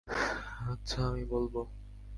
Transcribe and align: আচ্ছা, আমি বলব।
আচ্ছা, 0.71 0.99
আমি 1.07 1.23
বলব। 1.25 1.55